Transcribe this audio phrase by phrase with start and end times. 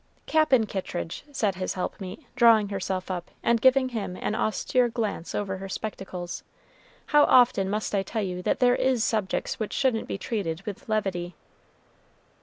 [0.25, 5.57] "Cap'n Kittridge!" said his helpmeet, drawing herself up, and giving him an austere glance over
[5.57, 6.41] her spectacles;
[7.13, 10.89] "how often must I tell you that there is subjects which shouldn't be treated with
[10.89, 11.35] levity?"